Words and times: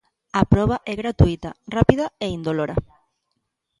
A 0.39 0.41
proba 0.53 0.77
é 0.91 0.93
gratuíta, 1.01 1.49
rápida 1.75 2.05
e 2.25 2.27
indolora. 2.37 2.75